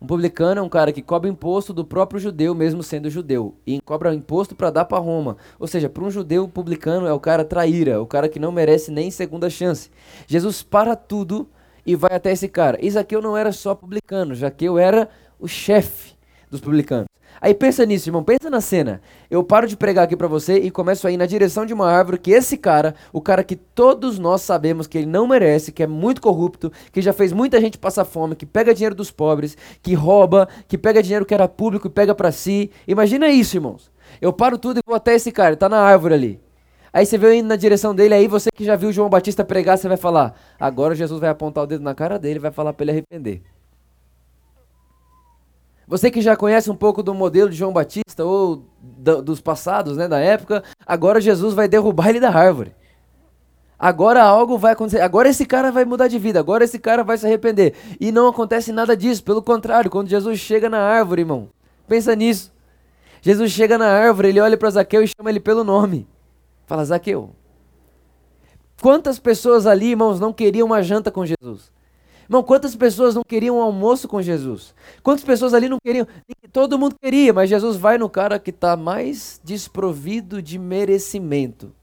[0.00, 3.80] Um publicano é um cara que cobra imposto do próprio judeu, mesmo sendo judeu, e
[3.80, 5.36] cobra imposto para dar para Roma.
[5.58, 8.92] Ou seja, para um judeu, publicano é o cara traíra, o cara que não merece
[8.92, 9.90] nem segunda chance.
[10.28, 11.48] Jesus para tudo
[11.84, 12.78] e vai até esse cara.
[12.80, 15.08] Isaqueu não era só publicano, Jaqueu era
[15.40, 16.14] o chefe
[16.48, 17.08] dos publicanos.
[17.40, 19.00] Aí pensa nisso, irmão, pensa na cena.
[19.30, 21.90] Eu paro de pregar aqui para você e começo a ir na direção de uma
[21.90, 25.82] árvore que esse cara, o cara que todos nós sabemos que ele não merece, que
[25.82, 29.56] é muito corrupto, que já fez muita gente passar fome, que pega dinheiro dos pobres,
[29.82, 32.70] que rouba, que pega dinheiro que era público e pega para si.
[32.86, 33.90] Imagina isso, irmãos.
[34.20, 36.40] Eu paro tudo e vou até esse cara, tá na árvore ali.
[36.92, 39.78] Aí você vê indo na direção dele, aí você que já viu João Batista pregar,
[39.78, 42.84] você vai falar: agora Jesus vai apontar o dedo na cara dele vai falar para
[42.84, 43.42] ele arrepender.
[45.92, 49.94] Você que já conhece um pouco do modelo de João Batista ou do, dos passados,
[49.94, 52.74] né, da época, agora Jesus vai derrubar ele da árvore.
[53.78, 55.02] Agora algo vai acontecer.
[55.02, 56.40] Agora esse cara vai mudar de vida.
[56.40, 57.74] Agora esse cara vai se arrepender.
[58.00, 59.22] E não acontece nada disso.
[59.22, 61.50] Pelo contrário, quando Jesus chega na árvore, irmão,
[61.86, 62.50] pensa nisso.
[63.20, 66.08] Jesus chega na árvore, ele olha para Zaqueu e chama ele pelo nome.
[66.64, 67.36] Fala, Zaqueu.
[68.80, 71.70] Quantas pessoas ali, irmãos, não queriam uma janta com Jesus?
[72.32, 74.74] Irmão, quantas pessoas não queriam um almoço com Jesus?
[75.02, 76.06] Quantas pessoas ali não queriam?
[76.50, 81.74] Todo mundo queria, mas Jesus vai no cara que está mais desprovido de merecimento.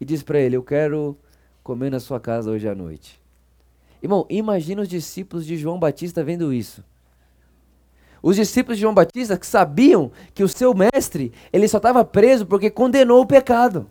[0.00, 1.18] E diz para ele: Eu quero
[1.64, 3.20] comer na sua casa hoje à noite.
[4.00, 6.84] Irmão, imagina os discípulos de João Batista vendo isso.
[8.22, 12.46] Os discípulos de João Batista que sabiam que o seu mestre, ele só estava preso
[12.46, 13.90] porque condenou o pecado.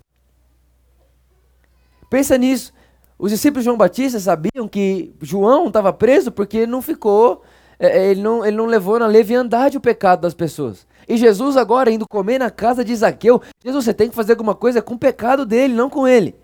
[2.10, 2.74] Pensa nisso.
[3.18, 7.44] Os discípulos de João Batista sabiam que João estava preso porque não ficou,
[7.80, 10.86] é, é, ele não, ele não levou na leviandade o pecado das pessoas.
[11.08, 14.56] E Jesus agora indo comer na casa de Zaqueu, Jesus, você tem que fazer alguma
[14.56, 16.36] coisa com o pecado dele, não com ele.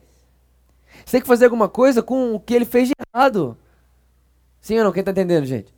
[1.05, 3.57] Você tem que fazer alguma coisa com o que ele fez de errado.
[4.62, 4.91] Sim ou não?
[4.91, 5.73] Quem está entendendo, gente?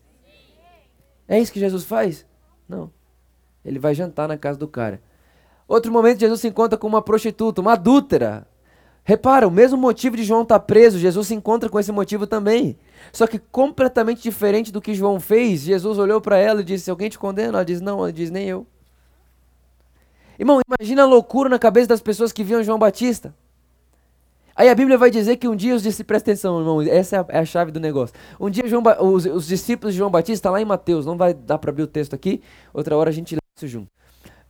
[1.27, 2.25] É isso que Jesus faz?
[2.67, 2.91] Não.
[3.63, 5.01] Ele vai jantar na casa do cara.
[5.67, 8.45] Outro momento, Jesus se encontra com uma prostituta, uma adúltera.
[9.06, 12.26] Repara, o mesmo motivo de João estar tá preso, Jesus se encontra com esse motivo
[12.26, 12.78] também.
[13.12, 17.10] Só que completamente diferente do que João fez, Jesus olhou para ela e disse: Alguém
[17.10, 17.50] te condena?
[17.50, 18.66] Ela diz: Não, ela diz: Nem eu.
[20.39, 23.36] Irmão, imagina a loucura na cabeça das pessoas que viam João Batista.
[24.56, 27.20] Aí a Bíblia vai dizer que um dia os discípulos, presta atenção, irmão, essa é
[27.20, 28.16] a, é a chave do negócio.
[28.39, 31.58] Um dia João, os, os, discípulos de João Batista, lá em Mateus, não vai dar
[31.58, 33.88] para abrir o texto aqui, outra hora a gente lê isso junto.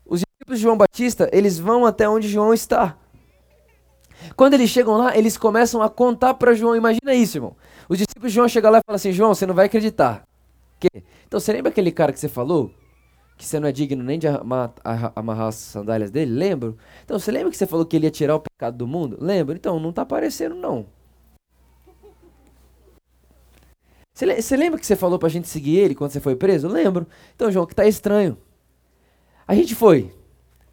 [0.06, 2.98] Os discípulos de João Batista, eles vão até onde João está.
[4.36, 6.76] Quando eles chegam lá, eles começam a contar para João.
[6.76, 7.56] Imagina isso, irmão.
[7.88, 10.24] Os discípulos de João chegam lá e falam assim: João, você não vai acreditar.
[10.80, 10.90] Que?
[11.28, 12.72] Então você lembra aquele cara que você falou?
[13.38, 16.32] Que você não é digno nem de amarrar, as sandálias dele?
[16.32, 16.78] Lembro?
[17.04, 19.18] Então você lembra que você falou que ele ia tirar o pecado do mundo?
[19.20, 19.56] Lembro?
[19.56, 20.86] Então não está aparecendo, não.
[24.14, 26.68] Você lembra que você falou para a gente seguir ele quando você foi preso?
[26.68, 27.08] Lembro.
[27.36, 28.38] Então, João, que tá estranho.
[29.48, 30.14] A gente foi.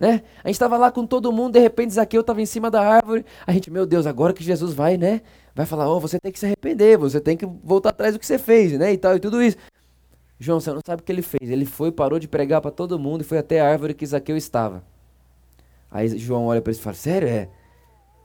[0.01, 0.23] Né?
[0.43, 3.23] A gente estava lá com todo mundo, de repente Zaqueu estava em cima da árvore.
[3.47, 5.21] A gente, meu Deus, agora que Jesus vai, né?
[5.55, 8.25] Vai falar, oh, você tem que se arrepender, você tem que voltar atrás do que
[8.25, 8.95] você fez, né?
[8.95, 9.59] E tal, e tudo isso.
[10.39, 11.51] João, você não sabe o que ele fez.
[11.51, 14.39] Ele foi, parou de pregar para todo mundo e foi até a árvore que Zaqueu
[14.39, 14.83] estava.
[15.91, 17.51] Aí João olha para ele e fala, sério, é?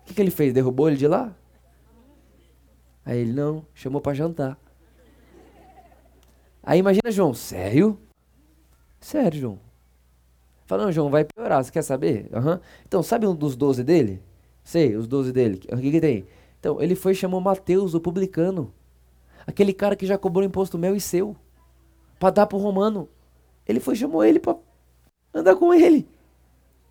[0.02, 0.54] O que, que ele fez?
[0.54, 1.36] Derrubou ele de lá?
[3.06, 4.58] Aí ele, não, chamou para jantar.
[6.64, 8.00] Aí imagina João, sério?
[9.02, 9.65] Sério, João.
[10.66, 12.30] Fala, não, João, vai piorar, você quer saber?
[12.34, 12.60] Uhum.
[12.88, 14.22] Então, sabe um dos doze dele?
[14.64, 15.62] Sei, os doze dele.
[15.72, 16.26] O que, que tem?
[16.60, 18.74] Então, ele foi e chamou Mateus, o publicano.
[19.46, 21.36] Aquele cara que já cobrou imposto meu e seu.
[22.20, 23.08] Pra dar pro romano.
[23.68, 24.56] Ele foi e chamou ele pra
[25.34, 26.08] andar com ele.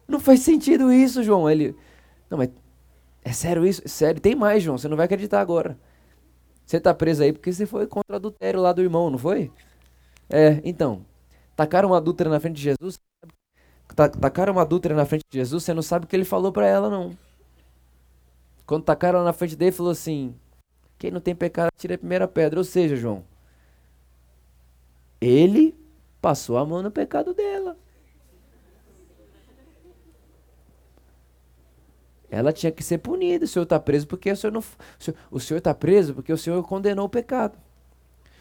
[0.07, 1.51] Não faz sentido isso, João.
[1.51, 1.75] Ele.
[2.31, 2.51] Não, mas.
[3.25, 3.83] É sério isso?
[3.85, 4.21] É sério.
[4.21, 4.79] Tem mais, João.
[4.79, 5.77] Você não vai acreditar agora.
[6.65, 9.51] Você tá preso aí porque você foi contra o adultério lá do irmão, não foi?
[10.31, 11.05] É, então.
[11.57, 12.99] Tacaram uma adúltera na frente de Jesus
[13.95, 16.67] tacaram uma adúltera na frente de Jesus, você não sabe o que ele falou para
[16.67, 17.17] ela, não.
[18.67, 20.35] Quando tacaram na frente dele, falou assim:
[20.99, 22.59] Quem não tem pecado, tira a primeira pedra.
[22.59, 23.25] Ou seja, João,
[25.21, 25.75] ele
[26.21, 27.77] passou a mão no pecado dela.
[32.31, 33.45] Ela tinha que ser punida.
[33.45, 34.65] O senhor está preso porque o senhor não.
[35.31, 37.57] O senhor está preso porque o senhor condenou o pecado.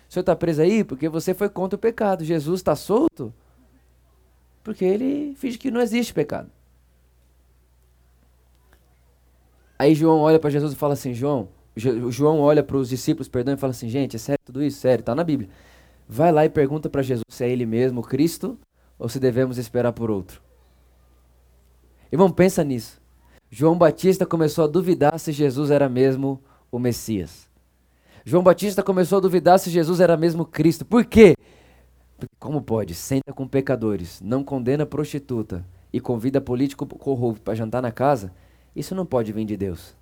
[0.10, 2.24] O senhor está preso aí porque você foi contra o pecado.
[2.24, 3.34] Jesus está solto
[4.64, 6.50] porque ele finge que não existe pecado.
[9.78, 13.54] Aí João olha para Jesus e fala assim: João, João olha para os discípulos, perdão,
[13.54, 14.80] e fala assim: gente, é sério tudo isso?
[14.80, 15.50] Sério, está na Bíblia.
[16.08, 18.58] Vai lá e pergunta para Jesus se é ele mesmo, Cristo,
[18.98, 20.42] ou se devemos esperar por outro.
[22.12, 23.02] Irmão, pensa nisso.
[23.50, 27.50] João Batista começou a duvidar se Jesus era mesmo o Messias.
[28.26, 30.86] João Batista começou a duvidar se Jesus era mesmo Cristo.
[30.86, 31.36] Por quê?
[32.40, 32.94] Como pode?
[32.94, 38.34] Senta com pecadores, não condena prostituta e convida político corrupto para jantar na casa?
[38.76, 39.96] Isso não pode vir de Deus.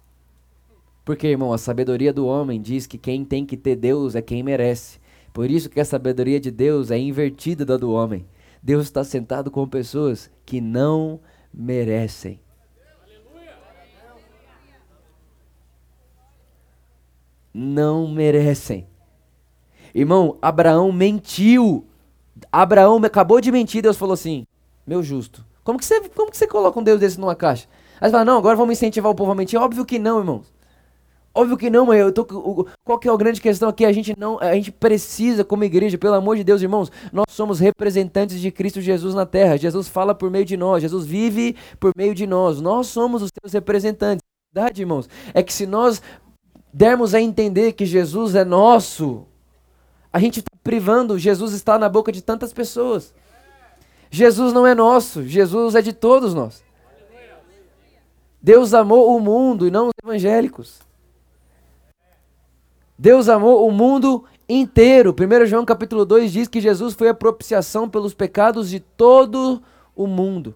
[1.04, 4.44] Porque, irmão, a sabedoria do homem diz que quem tem que ter Deus é quem
[4.44, 5.00] merece.
[5.34, 8.26] Por isso que a sabedoria de Deus é invertida da do homem.
[8.62, 11.20] Deus está sentado com pessoas que não
[11.54, 12.40] merecem.
[17.54, 18.88] Não merecem.
[19.94, 21.86] Irmão, Abraão mentiu
[22.52, 24.46] Abraão acabou de mentir, Deus falou assim:
[24.86, 25.46] meu justo.
[25.64, 27.68] Como que você, como que você coloca um Deus desse numa caixa?
[28.00, 29.60] Aí você fala, não, agora vamos incentivar o povo a mentir.
[29.60, 30.52] Óbvio que não, irmãos.
[31.34, 32.26] Óbvio que não, mas eu tô,
[32.84, 33.86] qual que é a grande questão aqui?
[33.86, 37.58] A gente não, a gente precisa como igreja, pelo amor de Deus, irmãos, nós somos
[37.58, 39.56] representantes de Cristo Jesus na terra.
[39.56, 42.60] Jesus fala por meio de nós, Jesus vive por meio de nós.
[42.60, 44.20] Nós somos os seus representantes.
[44.22, 46.02] A verdade, irmãos, é que se nós
[46.74, 49.26] dermos a entender que Jesus é nosso,
[50.12, 53.14] a gente está privando, Jesus está na boca de tantas pessoas.
[54.10, 56.64] Jesus não é nosso, Jesus é de todos nós.
[58.42, 60.80] Deus amou o mundo e não os evangélicos.
[62.98, 65.16] Deus amou o mundo inteiro.
[65.18, 69.62] 1 João capítulo 2 diz que Jesus foi a propiciação pelos pecados de todo
[69.96, 70.56] o mundo.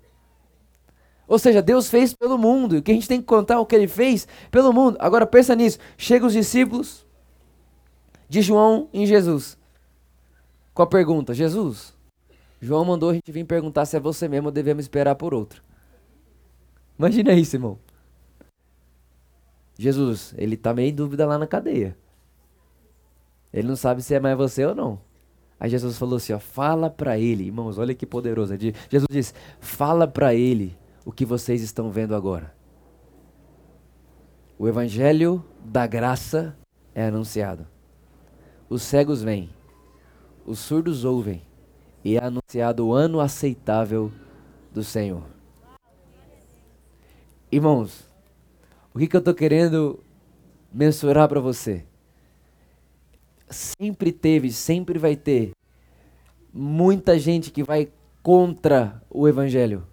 [1.27, 2.75] Ou seja, Deus fez pelo mundo.
[2.75, 4.97] E o que a gente tem que contar é o que ele fez pelo mundo.
[4.99, 5.79] Agora pensa nisso.
[5.97, 7.04] Chegam os discípulos,
[8.27, 9.57] de João em Jesus.
[10.73, 11.95] Com a pergunta: Jesus,
[12.61, 15.63] João mandou a gente vir perguntar se é você mesmo ou devemos esperar por outro.
[16.97, 17.77] Imagina isso, irmão.
[19.77, 21.97] Jesus, ele tá meio em dúvida lá na cadeia.
[23.53, 24.99] Ele não sabe se é mais você ou não.
[25.59, 28.53] Aí Jesus falou assim, ó, fala para ele, irmãos, olha que poderoso.
[28.57, 32.53] Jesus disse, fala para ele o que vocês estão vendo agora.
[34.57, 36.57] O evangelho da graça
[36.93, 37.67] é anunciado.
[38.69, 39.49] Os cegos vêm,
[40.45, 41.41] os surdos ouvem,
[42.03, 44.11] e é anunciado o ano aceitável
[44.71, 45.23] do Senhor.
[47.51, 48.09] Irmãos,
[48.93, 49.99] o que, que eu estou querendo
[50.73, 51.85] mensurar para você?
[53.49, 55.51] Sempre teve, sempre vai ter
[56.51, 57.89] muita gente que vai
[58.23, 59.85] contra o Evangelho,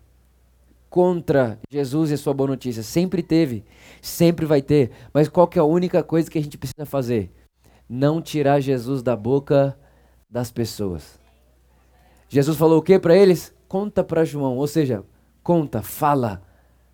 [0.88, 2.82] contra Jesus e a sua boa notícia.
[2.82, 3.64] Sempre teve,
[4.00, 4.90] sempre vai ter.
[5.12, 7.30] Mas qual que é a única coisa que a gente precisa fazer?
[7.94, 9.78] Não tirar Jesus da boca
[10.30, 11.20] das pessoas.
[12.26, 13.54] Jesus falou o que para eles?
[13.68, 15.04] Conta para João, ou seja,
[15.42, 16.40] conta, fala,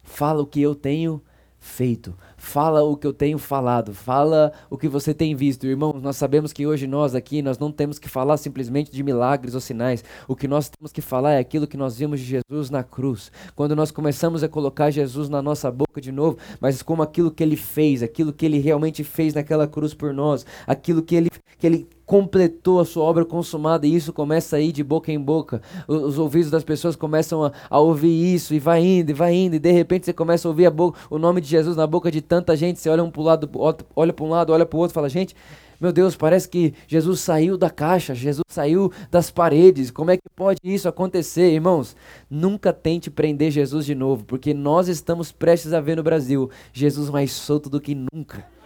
[0.03, 1.23] fala o que eu tenho
[1.69, 2.15] feito.
[2.37, 5.67] Fala o que eu tenho falado, fala o que você tem visto.
[5.67, 9.55] Irmãos, nós sabemos que hoje nós aqui, nós não temos que falar simplesmente de milagres
[9.55, 10.03] ou sinais.
[10.27, 13.31] O que nós temos que falar é aquilo que nós vimos de Jesus na cruz.
[13.55, 17.43] Quando nós começamos a colocar Jesus na nossa boca de novo, mas como aquilo que
[17.43, 21.67] ele fez, aquilo que ele realmente fez naquela cruz por nós, aquilo que ele, que
[21.67, 25.61] ele completou a sua obra consumada e isso começa a ir de boca em boca.
[25.87, 29.35] Os, os ouvidos das pessoas começam a, a, ouvir isso e vai indo, e vai
[29.35, 32.11] indo, e de repente você começa a ouvir boca, o nome de Jesus na boca
[32.11, 33.51] de tanta gente, você olha um pro lado,
[33.95, 35.37] olha para um lado, olha para o outro, fala, gente,
[35.79, 39.91] meu Deus, parece que Jesus saiu da caixa, Jesus saiu das paredes.
[39.91, 41.95] Como é que pode isso acontecer, irmãos?
[42.29, 47.11] Nunca tente prender Jesus de novo, porque nós estamos prestes a ver no Brasil Jesus
[47.11, 48.58] mais solto do que nunca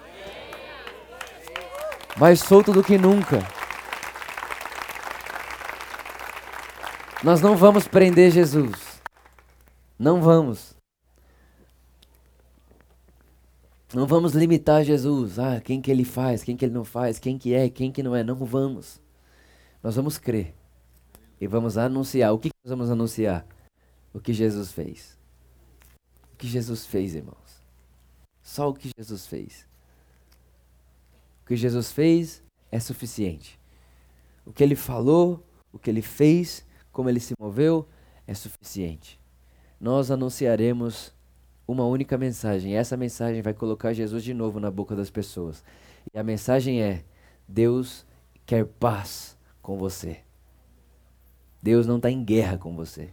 [2.17, 3.39] mais solto do que nunca.
[7.23, 9.01] Nós não vamos prender Jesus.
[9.99, 10.75] Não vamos.
[13.95, 15.39] Não vamos limitar Jesus.
[15.39, 18.03] Ah, quem que ele faz, quem que ele não faz, quem que é, quem que
[18.03, 18.25] não é.
[18.25, 19.01] Não vamos.
[19.83, 20.55] Nós vamos crer.
[21.41, 22.33] E vamos anunciar.
[22.33, 23.47] O que nós vamos anunciar?
[24.13, 25.19] O que Jesus fez.
[26.33, 27.63] O que Jesus fez, irmãos.
[28.43, 29.72] Só o que Jesus fez.
[31.43, 33.59] O que Jesus fez é suficiente.
[34.47, 37.87] O que ele falou, o que ele fez, como ele se moveu,
[38.27, 39.21] é suficiente.
[39.81, 41.13] Nós anunciaremos
[41.67, 42.73] uma única mensagem.
[42.73, 45.65] E essa mensagem vai colocar Jesus de novo na boca das pessoas.
[46.13, 47.05] E a mensagem é:
[47.49, 48.07] Deus
[48.47, 50.21] quer paz com você.
[51.63, 53.11] Deus não está em guerra com você.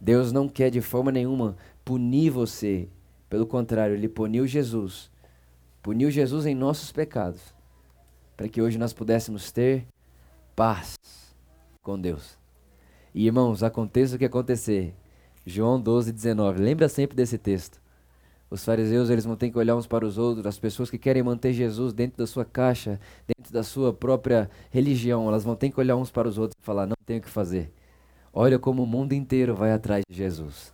[0.00, 2.88] Deus não quer de forma nenhuma punir você.
[3.28, 5.10] Pelo contrário, Ele puniu Jesus
[5.82, 7.54] puniu Jesus em nossos pecados,
[8.36, 9.86] para que hoje nós pudéssemos ter
[10.54, 10.98] paz
[11.82, 12.38] com Deus.
[13.14, 14.94] E irmãos, aconteça o que acontecer,
[15.44, 17.80] João 12, 19, lembra sempre desse texto.
[18.50, 21.22] Os fariseus eles vão ter que olhar uns para os outros, as pessoas que querem
[21.22, 25.78] manter Jesus dentro da sua caixa, dentro da sua própria religião, elas vão ter que
[25.78, 27.72] olhar uns para os outros e falar: não tenho o que fazer.
[28.32, 30.72] Olha como o mundo inteiro vai atrás de Jesus.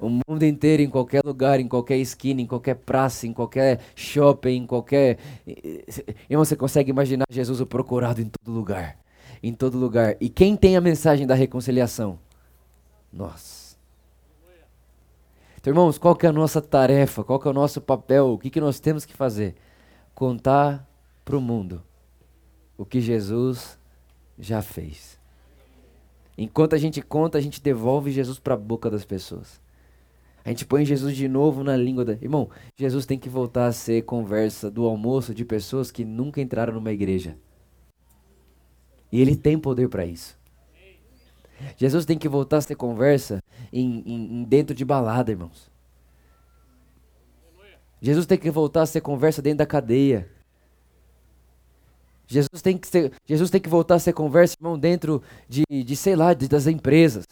[0.00, 4.56] O mundo inteiro, em qualquer lugar, em qualquer esquina, em qualquer praça, em qualquer shopping,
[4.56, 5.18] em qualquer.
[5.46, 8.96] E você consegue imaginar Jesus o procurado em todo lugar.
[9.42, 10.16] Em todo lugar.
[10.20, 12.18] E quem tem a mensagem da reconciliação?
[13.12, 13.78] Nós.
[15.60, 17.22] Então, irmãos, qual que é a nossa tarefa?
[17.22, 18.28] Qual que é o nosso papel?
[18.32, 19.54] O que, que nós temos que fazer?
[20.14, 20.88] Contar
[21.24, 21.82] para o mundo
[22.78, 23.78] o que Jesus
[24.38, 25.20] já fez.
[26.38, 29.60] Enquanto a gente conta, a gente devolve Jesus para a boca das pessoas.
[30.44, 32.12] A gente põe Jesus de novo na língua da.
[32.12, 36.74] Irmão, Jesus tem que voltar a ser conversa do almoço de pessoas que nunca entraram
[36.74, 37.36] numa igreja.
[39.12, 40.38] E ele tem poder para isso.
[41.76, 45.70] Jesus tem que voltar a ser conversa em, em, em, dentro de balada, irmãos.
[48.00, 50.26] Jesus tem que voltar a ser conversa dentro da cadeia.
[52.26, 55.96] Jesus tem que, ser, Jesus tem que voltar a ser conversa, irmão, dentro de, de
[55.96, 57.26] sei lá, de, das empresas.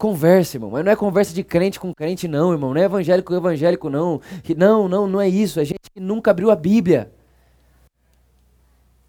[0.00, 0.70] Conversa, irmão.
[0.70, 2.72] Mas não é conversa de crente com crente, não, irmão.
[2.72, 4.18] Não é evangélico com evangélico, não.
[4.56, 5.60] Não, não, não é isso.
[5.60, 7.12] É gente que nunca abriu a Bíblia.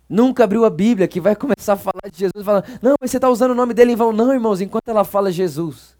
[0.10, 3.15] Nunca abriu a Bíblia, que vai começar a falar de Jesus falar, não, mas você
[3.15, 4.12] está usando o nome dele em vão.
[4.12, 5.95] Não, irmãos, enquanto ela fala Jesus.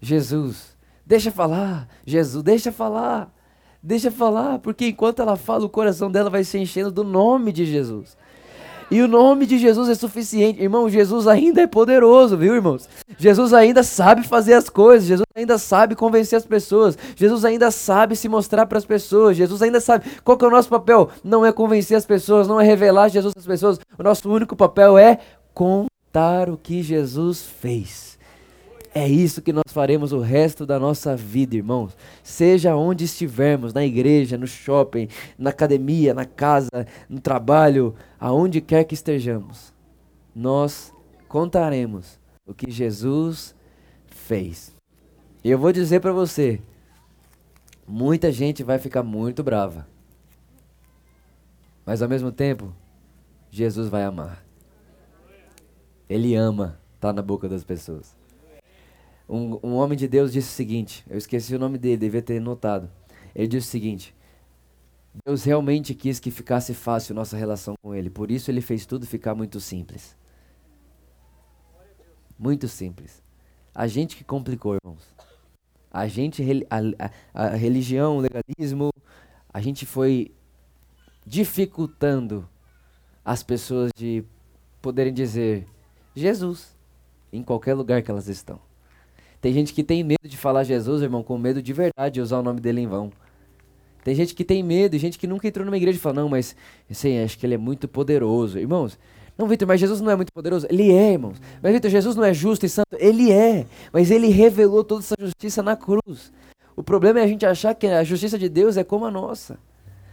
[0.00, 0.76] Jesus.
[1.04, 1.88] Deixa falar.
[2.06, 3.34] Jesus, deixa falar.
[3.82, 7.66] Deixa falar, porque enquanto ela fala, o coração dela vai se enchendo do nome de
[7.66, 8.16] Jesus.
[8.90, 10.60] E o nome de Jesus é suficiente.
[10.60, 12.88] Irmão, Jesus ainda é poderoso, viu, irmãos?
[13.16, 15.06] Jesus ainda sabe fazer as coisas.
[15.06, 16.98] Jesus ainda sabe convencer as pessoas.
[17.14, 19.36] Jesus ainda sabe se mostrar para as pessoas.
[19.36, 20.06] Jesus ainda sabe.
[20.24, 21.08] Qual que é o nosso papel?
[21.22, 23.78] Não é convencer as pessoas, não é revelar Jesus às pessoas.
[23.96, 25.18] O nosso único papel é
[25.54, 28.09] contar o que Jesus fez.
[28.92, 31.96] É isso que nós faremos o resto da nossa vida, irmãos.
[32.24, 35.06] Seja onde estivermos, na igreja, no shopping,
[35.38, 39.72] na academia, na casa, no trabalho, aonde quer que estejamos,
[40.34, 40.92] nós
[41.28, 43.54] contaremos o que Jesus
[44.08, 44.74] fez.
[45.44, 46.60] E eu vou dizer para você,
[47.86, 49.86] muita gente vai ficar muito brava.
[51.86, 52.74] Mas ao mesmo tempo,
[53.50, 54.44] Jesus vai amar.
[56.08, 58.19] Ele ama tá na boca das pessoas.
[59.30, 62.40] Um, um homem de Deus disse o seguinte: eu esqueci o nome dele, devia ter
[62.40, 62.90] notado.
[63.32, 64.12] Ele disse o seguinte:
[65.24, 69.06] Deus realmente quis que ficasse fácil nossa relação com Ele, por isso Ele fez tudo
[69.06, 70.16] ficar muito simples.
[72.36, 73.22] Muito simples.
[73.72, 75.14] A gente que complicou, irmãos.
[75.92, 78.90] A gente, a, a, a religião, o legalismo,
[79.52, 80.32] a gente foi
[81.24, 82.48] dificultando
[83.24, 84.24] as pessoas de
[84.82, 85.66] poderem dizer
[86.16, 86.76] Jesus
[87.32, 88.69] em qualquer lugar que elas estão.
[89.40, 92.38] Tem gente que tem medo de falar Jesus, irmão, com medo de verdade de usar
[92.38, 93.10] o nome dele em vão.
[94.04, 96.56] Tem gente que tem medo, gente que nunca entrou numa igreja e fala, não, mas
[96.90, 98.58] assim, acho que ele é muito poderoso.
[98.58, 98.98] Irmãos,
[99.40, 100.66] não, Vitor, mas Jesus não é muito poderoso?
[100.68, 101.40] Ele é, irmãos.
[101.62, 102.94] Mas, Vitor, Jesus não é justo e santo?
[102.98, 103.66] Ele é.
[103.90, 106.30] Mas ele revelou toda essa justiça na cruz.
[106.76, 109.58] O problema é a gente achar que a justiça de Deus é como a nossa.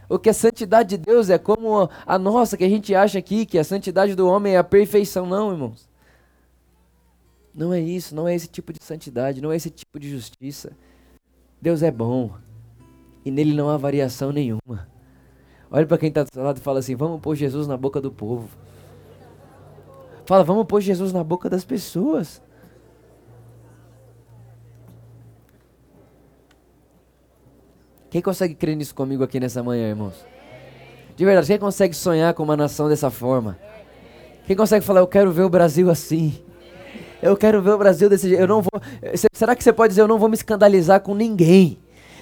[0.08, 3.44] Ou que a santidade de Deus é como a nossa, que a gente acha aqui,
[3.44, 5.26] que a santidade do homem é a perfeição.
[5.26, 5.87] Não, irmãos.
[7.58, 10.70] Não é isso, não é esse tipo de santidade, não é esse tipo de justiça.
[11.60, 12.30] Deus é bom.
[13.24, 14.88] E nele não há variação nenhuma.
[15.68, 18.00] Olha para quem está do seu lado e fala assim: vamos pôr Jesus na boca
[18.00, 18.48] do povo.
[20.24, 22.40] Fala, vamos pôr Jesus na boca das pessoas.
[28.08, 30.24] Quem consegue crer nisso comigo aqui nessa manhã, irmãos?
[31.16, 33.58] De verdade, quem consegue sonhar com uma nação dessa forma?
[34.46, 36.46] Quem consegue falar, eu quero ver o Brasil assim?
[37.22, 38.40] Eu quero ver o Brasil desse jeito.
[38.40, 38.80] Eu não vou.
[39.32, 41.78] Será que você pode dizer, eu não vou me escandalizar com ninguém?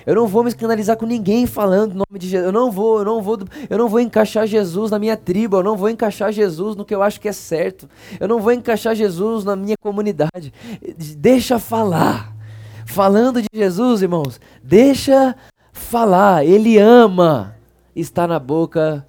[0.06, 2.46] Eu não vou me escandalizar com ninguém falando o nome de Jesus.
[2.46, 5.56] Eu não vou, eu não vou, eu não vou encaixar Jesus na minha tribo.
[5.56, 7.88] Eu não vou encaixar Jesus no que eu acho que é certo.
[8.20, 10.52] Eu não vou encaixar Jesus na minha comunidade.
[11.18, 12.34] Deixa falar.
[12.86, 15.34] Falando de Jesus, irmãos, deixa
[15.72, 16.44] falar.
[16.44, 17.56] Ele ama
[17.96, 19.04] estar na boca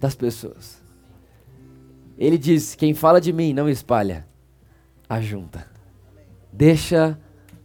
[0.00, 0.80] das pessoas.
[2.18, 4.26] Ele diz: Quem fala de mim não espalha,
[5.10, 5.68] ajunta.
[6.52, 7.18] Deixa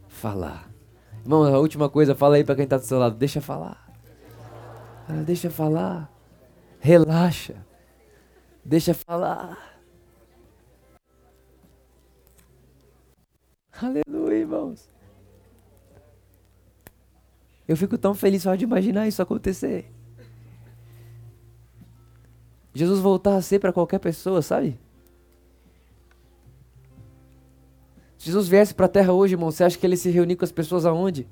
[0.08, 0.68] falar.
[1.22, 3.16] Irmão, a última coisa, fala aí para quem está do seu lado.
[3.16, 3.86] Deixa falar.
[5.24, 6.12] Deixa falar.
[6.80, 7.64] Relaxa.
[8.64, 9.78] Deixa falar.
[13.80, 14.90] Aleluia, irmãos.
[17.68, 19.92] Eu fico tão feliz só de imaginar isso acontecer.
[22.74, 24.78] Jesus voltar a ser para qualquer pessoa, sabe?
[28.26, 30.50] Jesus viesse para a terra hoje, irmão, você acha que ele se reunir com as
[30.50, 31.28] pessoas aonde?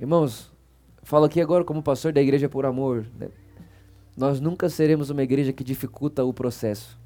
[0.00, 0.50] Irmãos,
[1.02, 3.06] falo aqui agora como pastor da igreja por amor.
[3.14, 3.28] Né?
[4.16, 6.98] Nós nunca seremos uma igreja que dificulta o processo.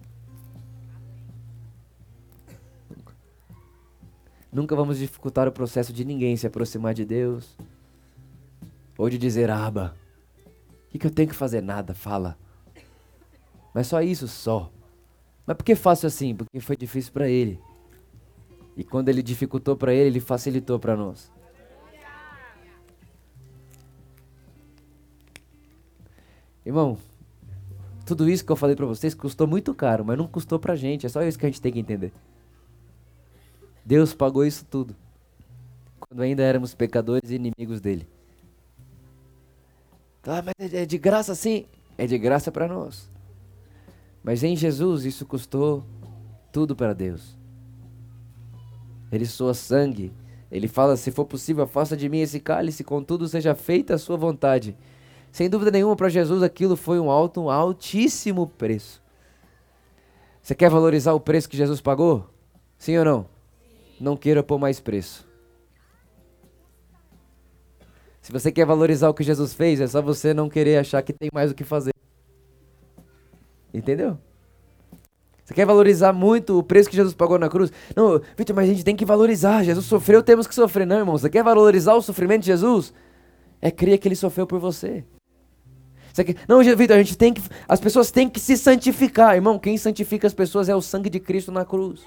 [4.52, 7.56] Nunca vamos dificultar o processo de ninguém se aproximar de Deus.
[8.98, 9.96] Ou de dizer, Aba,
[10.86, 11.62] o que, que eu tenho que fazer?
[11.62, 12.36] Nada, fala.
[13.72, 14.70] Mas só isso, só.
[15.46, 16.34] Mas por que faço assim?
[16.34, 17.58] Porque foi difícil para ele.
[18.76, 21.32] E quando ele dificultou para ele, ele facilitou para nós.
[26.64, 26.98] Irmão,
[28.04, 31.06] tudo isso que eu falei para vocês custou muito caro, mas não custou pra gente.
[31.06, 32.12] É só isso que a gente tem que entender.
[33.84, 34.94] Deus pagou isso tudo.
[36.00, 38.06] Quando ainda éramos pecadores e inimigos dele.
[40.24, 41.66] Ah, mas é de graça sim?
[41.98, 43.10] É de graça para nós.
[44.22, 45.84] Mas em Jesus isso custou
[46.52, 47.36] tudo para Deus.
[49.10, 50.12] Ele soa sangue.
[50.50, 54.16] Ele fala: se for possível, afasta de mim esse cálice, contudo seja feita a sua
[54.16, 54.76] vontade.
[55.32, 59.02] Sem dúvida nenhuma, para Jesus aquilo foi um alto, um altíssimo preço.
[60.42, 62.28] Você quer valorizar o preço que Jesus pagou?
[62.76, 63.31] Sim ou não?
[64.02, 65.26] Não queira pôr mais preço.
[68.20, 71.12] Se você quer valorizar o que Jesus fez, é só você não querer achar que
[71.12, 71.92] tem mais o que fazer.
[73.72, 74.18] Entendeu?
[75.44, 77.72] Você quer valorizar muito o preço que Jesus pagou na cruz?
[77.96, 79.64] Não, Vitor, mas a gente tem que valorizar.
[79.64, 80.86] Jesus sofreu, temos que sofrer.
[80.86, 81.16] Não, irmão.
[81.18, 82.92] Você quer valorizar o sofrimento de Jesus?
[83.60, 85.04] É crer que ele sofreu por você.
[86.12, 86.36] você quer...
[86.48, 87.42] Não, Vitor, a gente tem que.
[87.68, 89.34] As pessoas têm que se santificar.
[89.34, 92.02] Irmão, quem santifica as pessoas é o sangue de Cristo na cruz.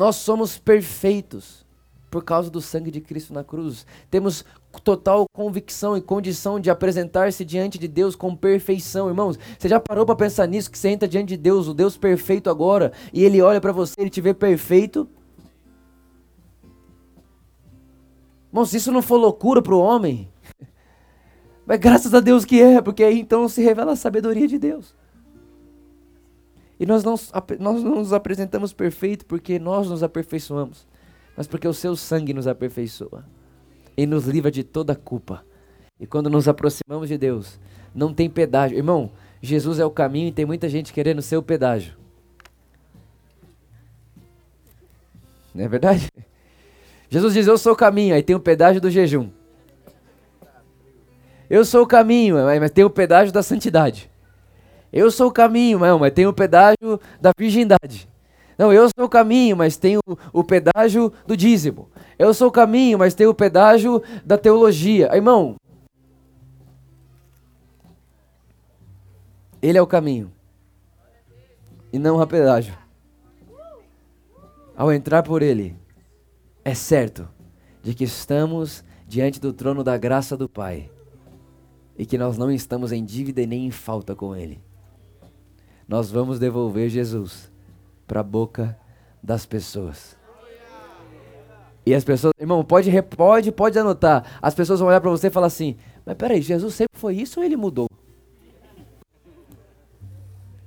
[0.00, 1.62] Nós somos perfeitos
[2.10, 3.84] por causa do sangue de Cristo na cruz.
[4.10, 4.46] Temos
[4.82, 9.38] total convicção e condição de apresentar-se diante de Deus com perfeição, irmãos.
[9.58, 12.48] Você já parou para pensar nisso que você entra diante de Deus, o Deus perfeito
[12.48, 15.06] agora, e ele olha para você, ele te vê perfeito?
[18.48, 20.30] Irmãos, se isso não for loucura para o homem,
[21.66, 24.94] mas graças a Deus que é, porque aí então se revela a sabedoria de Deus.
[26.80, 27.14] E nós não,
[27.58, 30.86] nós não nos apresentamos perfeito porque nós nos aperfeiçoamos,
[31.36, 33.22] mas porque o seu sangue nos aperfeiçoa
[33.94, 35.44] e nos livra de toda culpa.
[36.00, 37.60] E quando nos aproximamos de Deus,
[37.94, 38.78] não tem pedágio.
[38.78, 39.12] Irmão,
[39.42, 41.94] Jesus é o caminho e tem muita gente querendo ser o pedágio.
[45.54, 46.08] Não é verdade?
[47.10, 49.28] Jesus diz: Eu sou o caminho, aí tem o pedágio do jejum.
[51.50, 54.10] Eu sou o caminho, mas tem o pedágio da santidade.
[54.92, 58.08] Eu sou o caminho, mas tem o pedágio da virgindade.
[58.58, 61.88] Não, eu sou o caminho, mas tem o, o pedágio do dízimo.
[62.18, 65.14] Eu sou o caminho, mas tem o pedágio da teologia.
[65.14, 65.56] Irmão,
[69.62, 70.30] ele é o caminho.
[71.92, 72.76] E não o pedágio.
[74.76, 75.76] Ao entrar por ele,
[76.64, 77.28] é certo
[77.82, 80.90] de que estamos diante do trono da graça do Pai
[81.98, 84.60] e que nós não estamos em dívida e nem em falta com Ele.
[85.90, 87.50] Nós vamos devolver Jesus
[88.06, 88.78] para a boca
[89.20, 90.16] das pessoas.
[91.84, 94.38] E as pessoas, irmão, pode, pode, pode anotar.
[94.40, 95.76] As pessoas vão olhar para você e falar assim:
[96.06, 97.88] Mas peraí, Jesus sempre foi isso ou ele mudou?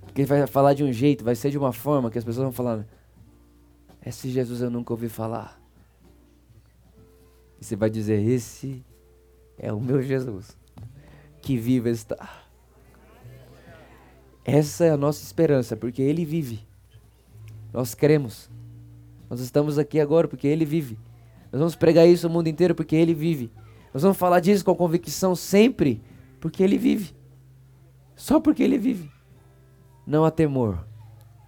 [0.02, 2.44] Porque ele vai falar de um jeito, vai ser de uma forma que as pessoas
[2.44, 2.86] vão falar:
[4.06, 5.58] Esse Jesus eu nunca ouvi falar.
[7.62, 8.84] E você vai dizer: Esse
[9.58, 10.58] é o meu Jesus
[11.42, 12.43] que viva está.
[14.46, 16.66] Essa é a nossa esperança, porque Ele vive.
[17.72, 18.50] Nós cremos.
[19.30, 20.98] Nós estamos aqui agora porque Ele vive.
[21.52, 23.52] Nós vamos pregar isso no mundo inteiro porque Ele vive.
[23.94, 26.02] Nós vamos falar disso com convicção sempre
[26.40, 27.16] porque Ele vive.
[28.16, 29.10] Só porque Ele vive.
[30.06, 30.86] Não há temor,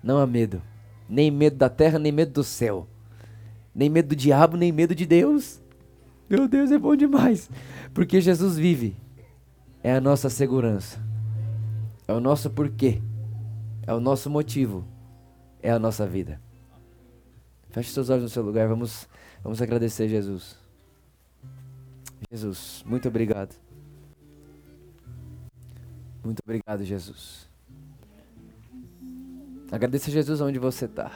[0.03, 0.61] não há medo.
[1.07, 2.87] Nem medo da terra, nem medo do céu.
[3.73, 5.61] Nem medo do diabo, nem medo de Deus.
[6.29, 7.49] Meu Deus, é bom demais.
[7.93, 8.95] Porque Jesus vive
[9.83, 10.99] é a nossa segurança,
[12.07, 13.01] é o nosso porquê,
[13.85, 14.85] é o nosso motivo,
[15.61, 16.39] é a nossa vida.
[17.69, 19.07] Feche seus olhos no seu lugar, vamos,
[19.43, 20.57] vamos agradecer Jesus.
[22.31, 23.55] Jesus, muito obrigado.
[26.23, 27.47] Muito obrigado, Jesus.
[29.71, 31.11] Agradeça Jesus onde você está.